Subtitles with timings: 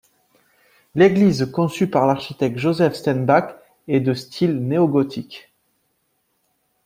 [0.95, 3.53] L'église conçue par l'architecte Josef Stenbäck
[3.87, 5.53] est de style néogothique.